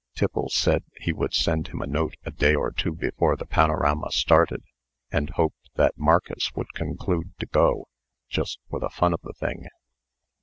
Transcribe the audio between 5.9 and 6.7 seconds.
Marcus